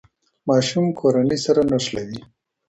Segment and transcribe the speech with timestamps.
[0.49, 2.19] ماشوم کورنۍ سره نښلوي.